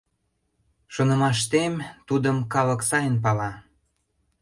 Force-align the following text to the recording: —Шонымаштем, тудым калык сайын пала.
—Шонымаштем, 0.93 1.73
тудым 2.07 2.37
калык 2.53 2.81
сайын 2.89 3.15
пала. 3.23 3.51